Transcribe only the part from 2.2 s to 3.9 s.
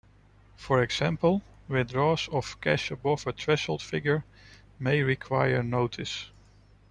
of cash above a threshold